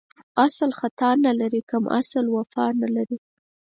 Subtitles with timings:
[0.45, 3.17] اسل ختا نه لري، کمسل وفا نه لري.